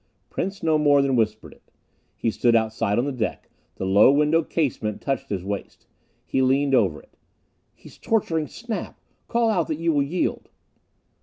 Prince 0.31 0.63
no 0.63 0.79
more 0.79 1.03
than 1.03 1.15
whispered 1.15 1.53
it. 1.53 1.69
He 2.15 2.31
stood 2.31 2.55
outside 2.55 2.97
on 2.97 3.05
the 3.05 3.11
deck; 3.11 3.51
the 3.75 3.85
low 3.85 4.11
window 4.11 4.41
casement 4.41 4.99
touched 4.99 5.29
his 5.29 5.43
waist. 5.45 5.85
He 6.25 6.41
leaned 6.41 6.73
over 6.73 6.99
it. 7.03 7.15
"He's 7.75 7.99
torturing 7.99 8.47
Snap! 8.47 8.99
Call 9.27 9.51
out 9.51 9.67
that 9.67 9.77
you 9.77 9.93
will 9.93 10.01
yield." 10.01 10.49